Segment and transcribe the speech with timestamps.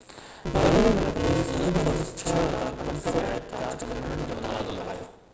[0.53, 5.05] Berlin ۾، police لڳ ڀڳ 6،500 احتجاج ڪندڙن جو اندازو لڳايو